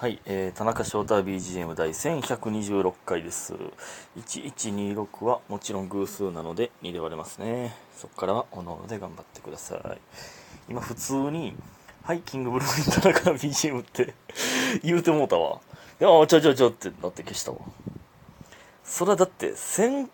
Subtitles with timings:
[0.00, 3.54] はい、えー、田中翔太 BGM 第1126回です。
[4.16, 7.74] 1126はもちろん偶数なので2で割れますね。
[7.96, 9.98] そこからはおのおので頑張ってください。
[10.68, 11.56] 今普通に、
[12.04, 14.14] はい、キングブルーイン田中 BGM って
[14.84, 15.58] 言うてもうたわ。
[16.00, 17.58] いや、ちょちょちょってなって消したわ。
[18.84, 20.08] それはだって、1000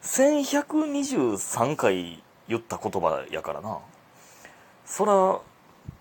[0.00, 3.80] 1123回言った言葉やからな。
[4.86, 5.12] そら、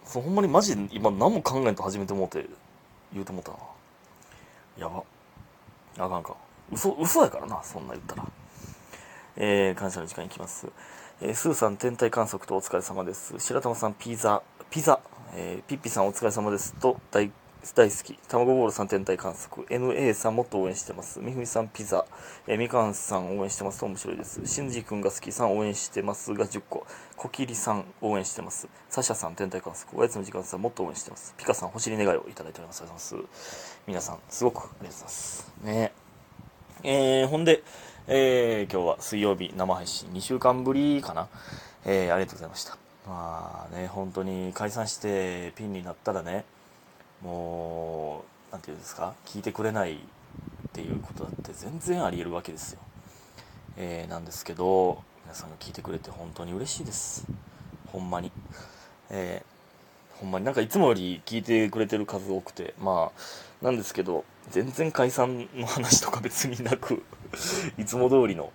[0.06, 2.48] そほんまにマジ今何も考えんと始めてもうて
[3.16, 3.58] 言うてもうたな。
[4.78, 5.04] やば。
[5.98, 6.36] あかんか。
[6.72, 8.26] 嘘、嘘やからな、そんな言ったら。
[9.38, 10.68] えー、感謝の時間いきます。
[11.22, 13.40] えー、スーさん天体観測とお疲れ様です。
[13.40, 15.00] 白玉さんピザ、ピザ、
[15.34, 17.32] えー、ピッピさんお疲れ様ですと大
[17.74, 18.20] 大好き。
[18.28, 19.66] 卵ボールさん天体観測。
[19.68, 21.20] NA さんもっと応援してます。
[21.20, 22.06] みふみさんピザ。
[22.48, 24.46] えみかんさん応援してますと面白いです。
[24.46, 26.86] しんじくんが好きさん応援してますが10個。
[27.16, 28.68] こきりさん応援してます。
[28.90, 29.98] サシャさん天体観測。
[29.98, 31.34] おやつの時間さんもっと応援してます。
[31.38, 32.82] ピカさん星に願いをいただいております。
[32.82, 33.80] ありがとうございます。
[33.88, 35.54] 皆さん、すごくありがとうございます。
[35.64, 35.92] ね
[36.84, 37.64] えー、ほんで、
[38.08, 41.30] えー、今日は水曜日生配信2週間ぶりかな。
[41.84, 42.78] えー、ありがとうございました。
[43.08, 46.46] まあね、本当に解散してピンになったらね、
[47.26, 49.98] もう、なんていうんですか、聞いてくれないっ
[50.72, 52.80] ていうことだって全然あり得るわけですよ。
[53.78, 57.26] えー、なんですけど、皆さんが聞いてくれて本当に嬉しいです。
[57.88, 58.32] ほんまに。
[59.10, 67.04] えー、ほんまになんかいつもより聞いてくれてる数多くて、まあ、なんですけど、全然解散の話とか別になく、
[67.80, 68.52] いつも通りの、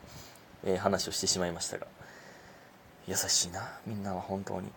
[0.62, 1.86] えー話をしてしまいましたが、
[3.08, 4.70] 優しいな、みんなは本当に。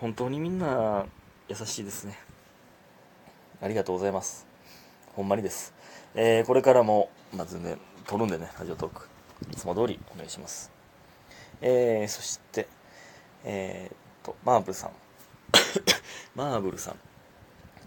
[0.00, 1.06] 本当にみんな
[1.48, 2.18] 優しいですね。
[3.60, 4.46] ありがとうございます。
[5.14, 5.72] ほんまにです。
[6.14, 9.08] えーこれからも、まずね、撮るんでね、ラジオトーク。
[9.50, 10.70] いつも通りお願いします。
[11.60, 12.66] えー、そして、
[13.44, 14.90] えーと、マーブルさん。
[16.34, 16.98] マーブルさん。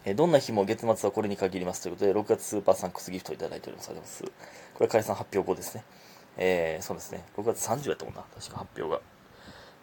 [0.06, 3.90] えーどんな日も月末はこれに限りますということで、6月スーパーサンクスギフトをいただいております。
[3.90, 4.23] あります。
[4.23, 4.32] こ
[4.80, 5.84] れ解散発表後ですね。
[6.38, 7.23] えーそうですね。
[7.36, 8.23] 6月30やったもんな。
[8.36, 9.02] 確か発表が。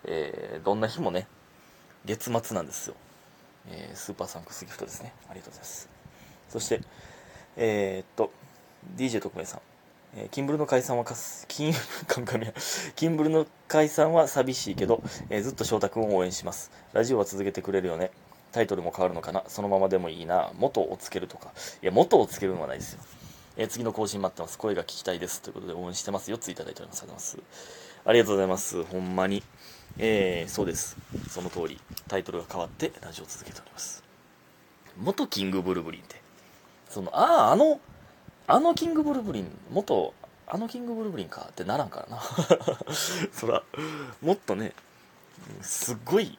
[0.05, 1.27] えーどんな日もね、
[2.05, 2.97] 月末なんですよ。
[3.69, 5.12] えースーパーサンクスギフトですね。
[5.28, 5.88] ありがとうございます。
[6.48, 6.80] そして、
[7.56, 8.30] えーっと、
[8.97, 9.60] DJ 特命さん。
[10.16, 11.75] えーキンブルの解散はかす、 キン、
[12.06, 12.54] カンカミや。
[12.97, 16.70] キンブルの解散は寂しいけど、えーずっと翔太くんを応援します。
[16.92, 18.10] ラジオは続けてくれるよね。
[18.52, 20.52] タイトルも変わるのかなそのままでもいいな。
[20.54, 21.52] 元をつけるとか。
[21.82, 23.00] いや、元をつけるのはないですよ。
[23.56, 24.58] えー次の更新待ってます。
[24.58, 25.41] 声が聞きたいです。
[25.42, 26.31] ということで応援してます。
[26.31, 27.02] 4ついただいております。
[27.02, 28.04] ありがとうございます。
[28.06, 28.84] ありがとうございます。
[28.84, 29.42] ほんまに。
[29.99, 30.97] えー、そうです。
[31.28, 31.81] その通り。
[32.09, 34.03] タイトルが変わってラジオを続けております。
[34.99, 36.21] 元キングブルブリンって。
[36.88, 37.81] その、ああ、あの、
[38.47, 40.15] あのキングブルブリン、元、
[40.47, 42.22] あのキングブルブリンかってならんからな。
[43.32, 43.62] そら、
[44.21, 44.72] もっとね、
[45.62, 46.38] すっごい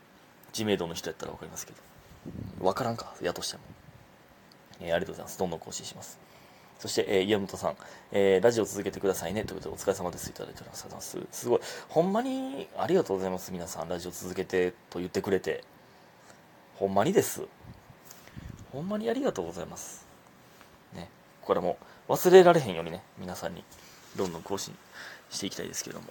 [0.53, 2.65] 知名度の人やったらわかりますけど。
[2.65, 3.63] わからんか、やとしても。
[4.81, 5.39] えーありがとうございます。
[5.39, 6.19] どんどん更新します。
[6.79, 7.75] そして、えー岩本さん、
[8.11, 9.43] えーラジオ続けてくださいね。
[9.43, 10.29] ということで、お疲れ様です。
[10.29, 11.19] いただいております。
[11.31, 11.49] す。
[11.49, 11.59] ごい。
[11.89, 13.51] ほんまに、ありがとうございます。
[13.51, 15.63] 皆さん、ラジオ続けてと言ってくれて。
[16.75, 17.41] ほんまにです。
[18.71, 20.05] ほんまにありがとうございます。
[20.93, 21.09] ね。
[21.41, 21.77] これも
[22.09, 23.63] 忘れられへんようにね、皆さんに
[24.17, 24.75] どんどん更新
[25.29, 26.07] していきたいですけれども。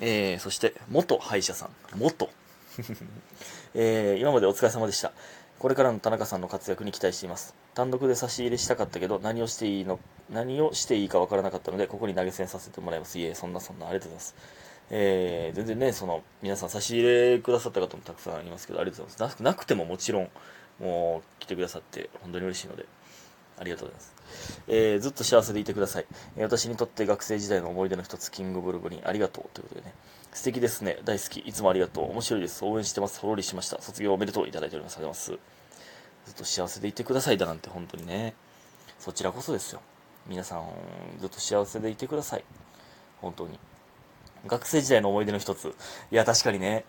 [0.00, 1.70] えー、そして、元歯医者さん。
[1.98, 2.28] 元。
[3.74, 5.12] えー今までお疲れ様でした。
[5.66, 7.52] これからの田中さんの活躍に期待しています。
[7.74, 9.98] 単独で差し入れしたかったけど、何をしていいの、
[10.30, 13.18] 何をしていいかわからなかったので、ここに投げ銭させてもらいます。
[13.18, 14.36] いえ、そんなそんな、ありがとうございます。
[14.90, 19.42] えー全然ね、その、皆さん差し入れくださった方もたくさんいますけど、ありがとうございます。
[19.42, 20.30] なくてももちろん、
[20.78, 22.86] もう、来てくださって、本当に嬉しいので、
[23.58, 24.62] ありがとうございます。
[24.68, 26.06] えーずっと幸せでいてください。
[26.36, 29.44] えー私にとって学生時代の思い出の一つ、キングブルブリン、ありがとう。
[29.52, 29.94] ということでね。
[30.32, 31.00] 素敵ですね。
[31.04, 31.40] 大好き。
[31.40, 32.10] いつもありがとう。
[32.12, 32.64] 面白いです。
[32.64, 33.18] 応援してます。
[33.18, 33.82] ほろりしました。
[33.82, 34.98] 卒業おめでとういただいております。
[34.98, 35.55] ありがとうございます。
[36.26, 38.34] ずっと幸せでいてくださいだなんて本当にね。
[38.98, 39.80] そちらこそですよ。
[40.26, 40.66] 皆さん、
[41.20, 42.44] ずっと幸せでいてください。
[43.20, 43.58] 本当に。
[44.46, 45.74] 学生時代の思い出の一つ。
[46.10, 46.84] いや、確かにね。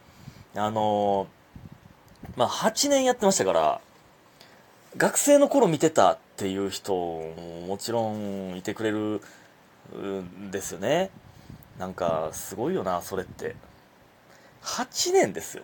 [0.55, 1.37] あのー
[2.35, 3.81] まあ、8年やってましたから、
[4.95, 9.21] 学生の頃見てたっていう人ももちろんいてくれる
[9.95, 11.11] んですよね。
[11.77, 13.55] なんか、すごいよな、それって。
[14.63, 15.63] 8年ですよ。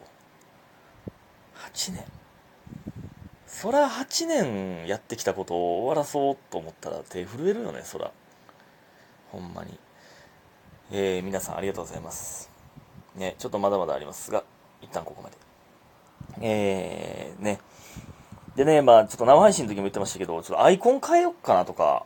[1.74, 2.06] 8年。
[3.54, 8.12] そら8年やってきたことを終わらそうと思ったら手震えるよね、そら。
[9.32, 9.80] ほんまに。
[10.92, 12.50] えー、皆さんありがとうございます。
[13.16, 14.44] ね、ちょっとまだまだありますが、
[14.82, 15.38] 一旦ここまで。
[16.42, 17.60] えー、ね。
[18.56, 22.06] でね、まあちょっと生配信の時も言ってましたけど、ちょっとアイコン変えよっかなとか、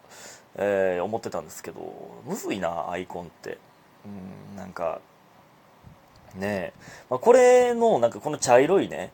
[0.55, 3.57] えー思ってたんですけど、むずいな、アイコンって。
[4.05, 4.99] うん、なんか、
[6.35, 6.73] ねえ。
[7.09, 9.11] まあ、これの、なんかこの茶色いね、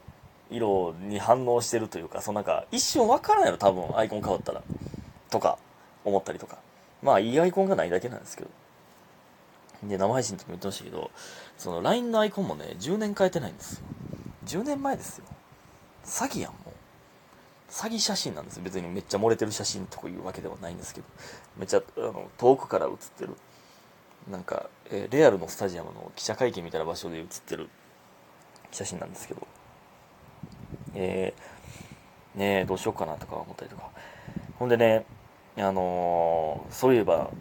[0.54, 4.62] 色に反応してるというか、そのなんか、一瞬わからないの、多分、アイコン変わったら。
[5.30, 5.58] とか、
[6.06, 6.58] 思ったりとか。
[7.02, 8.50] まあ、いいアイコンがないだけなんですけど。
[9.84, 11.12] で、生配信とも言ってましたけど、
[11.58, 13.86] その LINE のアイコンもね、10年変えてないんですよ。
[14.46, 15.26] 10年前ですよ。
[16.06, 16.70] 詐欺やん、もう。
[17.72, 21.08] 詐欺写真なんです別にめっちゃ漏れてる写真とかいうわけではないんですけど。
[21.58, 23.36] めっちゃ、あの、遠くから写ってる。
[24.30, 27.70] なんか、えー、レアルのスタジアムの記者会見みたいな場所で写ってる
[28.72, 29.46] 写真なんですけど。
[30.96, 33.90] えー、ねどうしようかなとか思ったりとか。
[34.60, 35.06] ほんでね、
[35.58, 37.32] あのー、そういえば、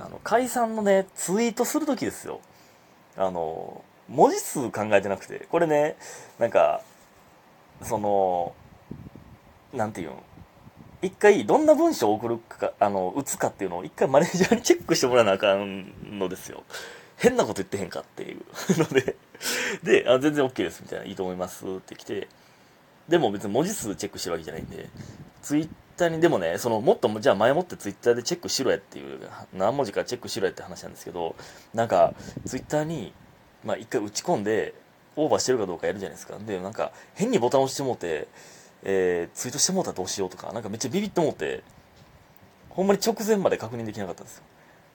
[0.00, 2.40] あの、解散のね、ツイートするときですよ。
[3.16, 5.96] あのー、文字数考えてなくて、これね、
[6.38, 6.82] なんか、
[7.82, 8.54] その、
[9.72, 10.22] なんていうの、
[11.00, 16.64] 一回どんな文章を送るか、あの、打つかっていうのを一回マネージャーにチェックしてもらわなあかんのですよ。
[17.16, 18.42] 変なこと言ってへんかっていう
[18.78, 19.16] ので
[19.82, 22.28] であ、全然 OK ですみたいな、いいと思いますって来て、
[23.08, 24.88] でも別に文字数チェックしてるわけじゃないんで、
[25.42, 29.20] ツイッターに、でもね、その、もっと、じゃあ前もってツイッターでチェックしろやっていう、
[29.52, 31.36] 何文字かチェックしろやって話なんですけど、
[31.74, 32.14] なんか、
[32.46, 33.12] ツイッターに、
[33.64, 34.74] まあ一回打ち込んで、
[35.16, 36.38] オーバーしてるかどうかやるじゃないですか。
[36.38, 38.28] で、なんか、変にボタン押してもうて、
[38.84, 41.62] えー、ツイートしてもうたらどうしようとか、なんかめっちゃビビって思って、
[42.70, 44.42] ほんまに直前まで確認できなかったんですよ。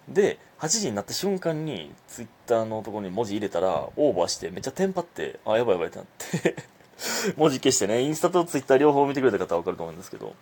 [0.08, 6.56] で、8時になった瞬間に、ツイッターのところに文字入れたら、オーバーして、めっちゃテンパって、あ、やばいやばいってなって
[7.38, 10.36] 文字消してね、インスタとツイッター両方見てくれた方はわかると思うんですけど、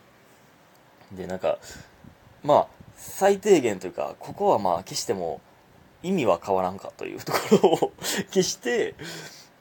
[1.11, 1.57] で、なんか、
[2.43, 5.41] まあ、最低限というか、ここはまあ、消しても
[6.03, 7.91] 意味は変わらんかというところを
[8.31, 8.95] 消して、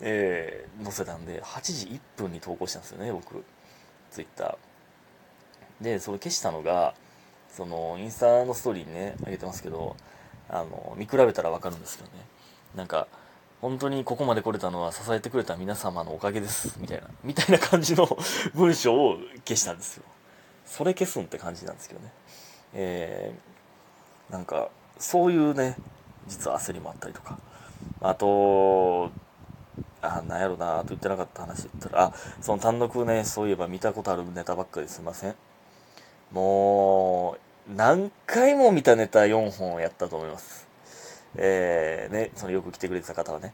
[0.00, 3.44] えー、載せたんで、8時1分に投稿したんですよね、僕。
[4.11, 5.85] ツイッター。
[5.85, 6.94] で、それ消したのが、
[7.52, 9.97] その、インスタのストーリーにね、あげてますけど、
[10.49, 12.14] あの、見比べたらわかるんですけどね。
[12.75, 13.08] なんか、
[13.61, 18.09] 本当にここまで来れたのは支えてくれた皆様のおかげです、みたいな、みたいな感じの
[18.55, 20.05] 文章を消したんですよ。
[20.65, 22.12] それ消すんって感じなんですけどね。
[22.73, 25.77] えー、なんか、そういうね、
[26.27, 27.39] 実は焦りもあったりとか。
[28.01, 29.11] あと、
[30.01, 35.35] あ、なんやろなと言ってなかった話言ったら、あ、その単独ね、そういえば見たことあるネタばっかりすいません。
[36.33, 37.37] も
[37.69, 40.70] う、何回も見たネタ4本やったと思います。
[41.37, 43.53] えー、ね、そのよく来てくれてた方はね。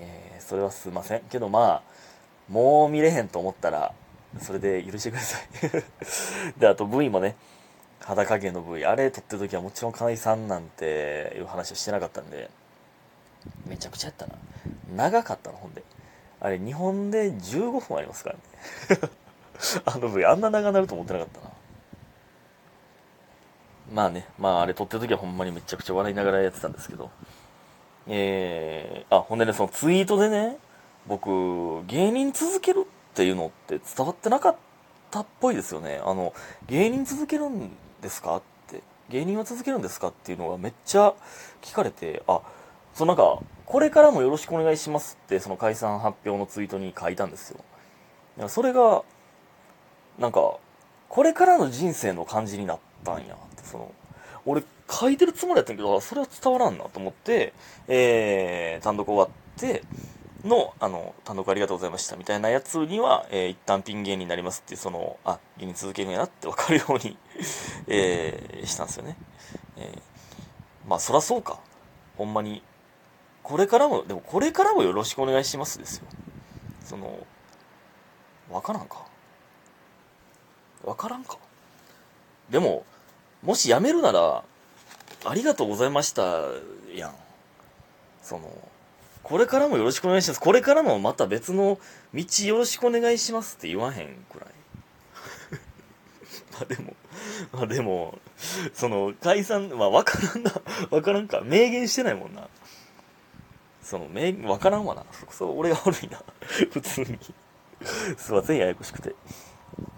[0.00, 1.20] えー、それはすいません。
[1.30, 1.96] けどまあ、
[2.48, 3.92] もう見れへんと思ったら、
[4.40, 5.40] それで許してください
[6.58, 7.36] で、あと V もね、
[8.00, 12.50] 裸芸の V、あれ撮ってる時はもちろん金井さんなんていう話をしてなかったんで、
[13.66, 14.34] めちゃくちゃやったな。
[14.94, 15.82] 長かったの、ほんで。
[16.40, 19.00] あれ、日本で15分ありますからね。
[19.86, 21.55] あの V、あんな長なると思ってなかったな。
[23.92, 27.10] まあね、まああれ撮ってる時はほんまにめちゃくちゃ笑いながらやってたんですけど。
[28.08, 30.58] えー、あ、ほんでね、そのツイートでね、
[31.08, 34.56] 僕、芸人続けるっていうのって伝わってなかっ
[35.10, 36.00] たっぽいですよね。
[36.04, 36.32] あの、
[36.68, 41.14] 芸人続けるんですかって、芸人は続けるんですかっていうのがめっちゃ
[41.62, 42.40] 聞かれて、あ、
[42.94, 48.48] そのなんか、これからもよろしくお願いしますって、その解散発表のツイートに書いたんですよ。
[48.48, 49.02] それが、
[50.18, 50.58] なんか、
[51.08, 53.92] これからの人生の感じになったんやっ、その、
[54.44, 57.52] 俺書いてるつもりやったんけど、それは伝わらんなと思って、
[57.88, 59.82] えー、単独終わって、
[60.44, 67.18] の、あの、単独ありがとうございましたみたいなやつには、えー、一旦ピン芸人になりますっていう、その、あ、芸人続けるんやなって分かるように
[67.88, 69.16] えー、したんですよね。
[69.76, 71.58] えー、まあ、そらそうか。
[72.16, 72.62] ほんまに、
[73.42, 76.06] これからも、でもこれからもよろしくお願いしますですよ。
[76.84, 77.26] その、
[78.50, 79.04] わからんか。
[80.84, 81.38] わからんか。
[82.48, 82.84] でも、
[83.46, 84.42] もし辞めるなら、
[85.24, 86.22] ありがとうございました
[86.92, 87.14] やん。
[88.20, 88.50] その、
[89.22, 90.40] これからもよろしくお願いします。
[90.40, 91.78] これからのまた別の
[92.12, 94.48] 道よろしくお願いしますって言わへんくらい。
[96.58, 96.96] まあでも、
[97.52, 98.18] まあでも、
[98.74, 100.52] その解散、まあわからんな、
[100.90, 101.40] わからんか。
[101.44, 102.48] 明言してないもんな。
[103.80, 105.04] その、め、わからんわな。
[105.12, 106.20] そ、そう、俺が悪いな。
[106.72, 107.16] 普通に。
[108.16, 109.14] すいません、ややこしくて。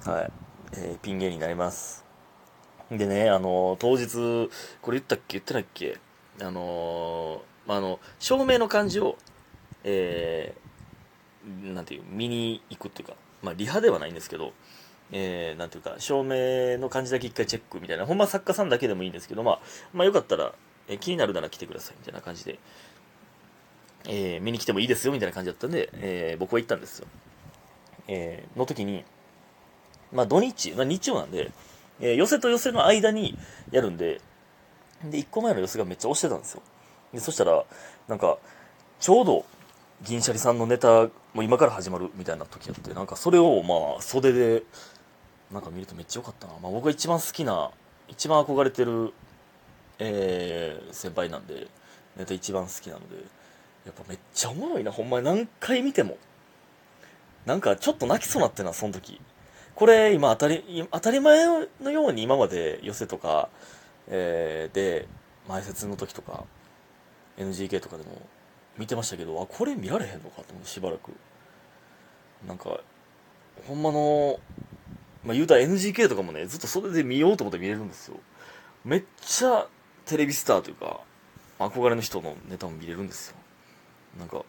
[0.04, 0.32] はい。
[0.74, 2.07] えー、ピン芸になります。
[2.90, 5.98] でね、あの、当日、これ言ったっけ言ってないっけ
[6.40, 9.18] あの、まあ、あの、照明の感じを、
[9.84, 14.52] えー、なんていう、見に行くっていうか、まあ、リハではないんですけど、
[15.12, 19.60] えー、なんていうか、照明の感じだけ一回チェックみたいな、ほんま作家さんだけでもいいんですけど、まあ、
[19.92, 20.54] まあ、よかったら、
[20.88, 22.58] えー、気になるなら来てください、みたいな感じで、
[24.06, 27.06] えー、見に来てもいいですよみたいな感じだったんで、えー、僕は行ったんですよ。
[28.06, 29.04] えー、の時に、
[30.12, 31.50] まあ土日、まあ日曜なんで、
[32.00, 33.36] えー、寄せと寄せの間に
[33.70, 34.20] やるんで、
[35.04, 36.62] で、1個前の寄せがめっちゃ押してたんですよ。
[37.12, 37.64] で、そしたら、
[38.08, 38.38] なんか、
[39.00, 39.44] ちょうど、
[40.02, 44.62] 銀シャリさんのネタも今から始まるみたいな時やってなんかそれをまあ袖で
[45.52, 47.72] なんか見るとめっちゃ良かったな、まあ、僕が一番好きな
[48.06, 49.12] 一番憧れてる、
[49.98, 51.66] えー、先輩なんで
[52.16, 53.16] ネタ一番好きなので
[53.86, 54.92] やっぱめっちゃおもろいな。
[54.92, 56.18] ほんまに何回見ても。
[57.46, 59.18] なんかちょっと泣きそうなってなその時。
[59.78, 61.46] これ今当たり当たり前
[61.80, 63.48] のように今まで寄せとか、
[64.08, 65.06] えー、で
[65.48, 66.42] 前説の時とか
[67.36, 68.20] NGK とかでも
[68.76, 71.12] 見てましたけどあこれ見られへんのかと思ってしばらく。
[72.44, 72.80] なんか
[73.68, 74.40] ほんまの
[75.24, 78.16] まあ言うたら NGK とかもねずっとそれで見ようと思って見れるんですよ。
[78.84, 79.68] めっちゃ
[80.06, 81.02] テレビスターというか
[81.60, 83.36] 憧れの人のネタも見れるんですよ。
[84.18, 84.44] なんか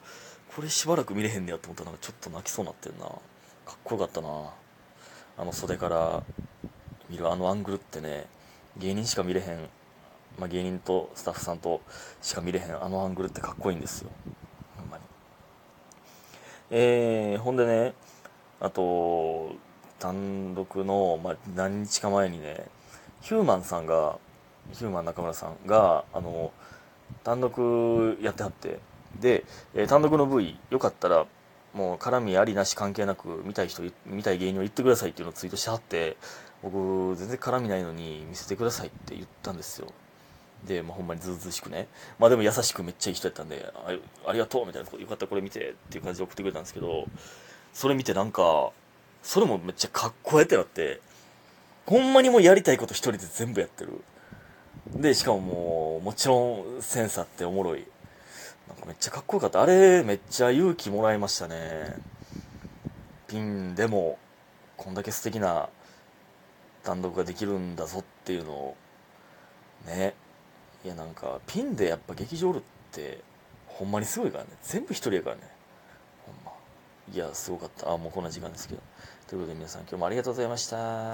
[0.56, 3.06] これしばらく見れへんねやと思ったらなんかちょっと泣きそうになってんな。
[3.06, 4.50] かっこよかったな。
[5.40, 6.24] あの袖から
[7.10, 8.28] 見るあのアングルってね
[8.78, 9.70] 芸人しか見れへん
[10.40, 11.82] まあ、芸人とスタッフさんと
[12.22, 14.10] しか見れへんあのアングルってかっこいいんですよ。
[14.78, 15.04] ほんまに。
[16.72, 17.94] えー、ほんでね
[18.62, 19.56] あと
[20.00, 22.66] 単独の、まあ、何日か前にね
[23.22, 24.18] ヒューマンさんが
[24.72, 26.54] ヒューマン中村さんがあの
[27.24, 28.80] 単独やってはって。
[29.20, 29.44] で、
[29.74, 31.26] えー、単独の V よかったら
[31.74, 36.18] もう絡みありなし関係なく見たい人見たい芸人を言ってくださいっていうのをツイートしてはって
[36.64, 39.88] 僕全然絡みないのに見せてくださいって言ったんですよ
[40.66, 41.88] で、まあ、ほんまにずうずうしくね。
[42.18, 43.94] まあでも優しくめっちゃいい人やったんで、あ
[44.28, 47.06] ありがとうみたいな、よかったこれ見てっていう感じで送ってくれたんですけど、
[47.74, 48.72] それ見てなんか、
[49.24, 51.02] それもめっちゃかっこええってなって、
[51.86, 54.02] ほんまにもうやりたいこと一人で全部やってる。
[54.96, 57.86] で、しかももう、もちろんセンサーっておもろい。
[58.70, 59.62] なんかめっちゃかっこよかった。
[59.62, 61.98] あれ、めっちゃ勇気もらいましたね。
[63.28, 64.18] ピンでも、
[64.78, 65.70] こんだけ素敵な
[66.84, 68.78] 単独ができるんだぞっていうのを、
[69.86, 70.14] ね。
[70.86, 72.62] いやなんかピンでやっぱ劇場おるっ
[72.92, 73.20] て
[73.68, 74.50] ほんまにすごいからね。
[74.64, 75.42] 全部一人やからね。
[76.26, 76.52] ほんま。
[77.14, 77.92] いやすごかった。
[77.92, 78.82] あもうこんな時間ですけど。
[79.28, 81.08] ということで皆さん今日もありがとうございました。